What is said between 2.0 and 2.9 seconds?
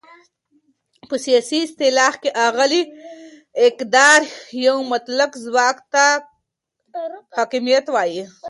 کې اعلی